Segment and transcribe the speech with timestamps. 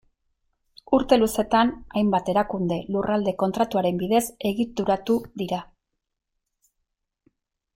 [0.97, 5.61] Urte luzetan, hainbat erakunde Lurralde Kontratuaren bidez egituratu dira.